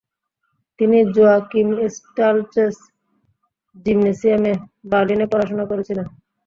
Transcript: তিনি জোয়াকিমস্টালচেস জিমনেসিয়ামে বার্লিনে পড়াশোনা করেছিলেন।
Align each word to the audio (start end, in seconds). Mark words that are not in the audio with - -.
তিনি 0.79 0.97
জোয়াকিমস্টালচেস 1.15 2.75
জিমনেসিয়ামে 3.75 4.53
বার্লিনে 4.91 5.25
পড়াশোনা 5.31 5.65
করেছিলেন। 5.71 6.07